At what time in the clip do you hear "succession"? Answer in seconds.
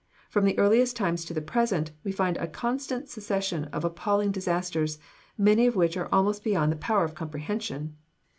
3.07-3.65